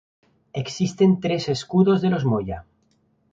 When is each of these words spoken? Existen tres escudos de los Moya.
Existen 0.53 1.19
tres 1.19 1.47
escudos 1.47 2.01
de 2.01 2.09
los 2.09 2.25
Moya. 2.25 2.65